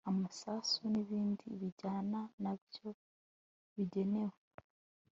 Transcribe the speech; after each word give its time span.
amasasu 0.09 0.79
n 0.91 0.95
ibindi 1.03 1.45
bijyana 1.59 2.19
na 2.43 2.53
byo 2.63 2.89
bigenewe 3.73 4.37